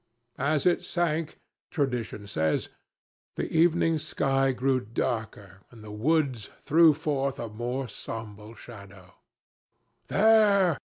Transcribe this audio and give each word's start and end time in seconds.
As 0.39 0.65
it 0.65 0.83
sank, 0.83 1.37
tradition 1.69 2.25
says, 2.25 2.69
the 3.35 3.47
evening 3.55 3.99
sky 3.99 4.51
grew 4.51 4.79
darker 4.79 5.61
and 5.69 5.83
the 5.83 5.91
woods 5.91 6.49
threw 6.63 6.95
forth 6.95 7.37
a 7.39 7.47
more 7.49 7.87
sombre 7.87 8.55
shadow. 8.57 9.13
"There!" 10.07 10.79